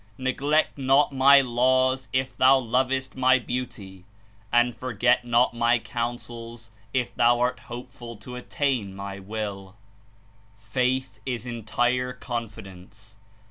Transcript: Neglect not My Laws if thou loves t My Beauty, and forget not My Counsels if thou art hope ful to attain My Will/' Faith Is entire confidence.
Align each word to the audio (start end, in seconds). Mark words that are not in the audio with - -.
Neglect 0.17 0.79
not 0.79 1.13
My 1.13 1.41
Laws 1.41 2.07
if 2.11 2.35
thou 2.35 2.57
loves 2.57 3.09
t 3.09 3.19
My 3.19 3.37
Beauty, 3.37 4.03
and 4.51 4.75
forget 4.75 5.23
not 5.25 5.53
My 5.53 5.77
Counsels 5.77 6.71
if 6.91 7.13
thou 7.13 7.39
art 7.39 7.59
hope 7.59 7.91
ful 7.91 8.15
to 8.17 8.35
attain 8.35 8.95
My 8.95 9.19
Will/' 9.19 9.75
Faith 10.57 11.19
Is 11.23 11.45
entire 11.45 12.13
confidence. 12.13 13.17